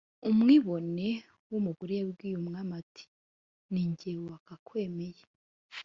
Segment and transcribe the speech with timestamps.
[0.29, 3.03] Umwibone (inshiziyamanga) w’umugore yabwiye umwami ati
[3.71, 5.21] nijye wakakwemeye.